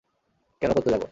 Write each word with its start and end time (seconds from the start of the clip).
কেন 0.61 0.71
করতে 0.73 0.89
যাবো? 0.89 0.99